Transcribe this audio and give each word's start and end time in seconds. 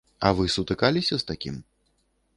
А 0.29 0.31
вы 0.39 0.45
сутыкаліся 0.53 1.15
з 1.21 1.31
такім? 1.33 1.61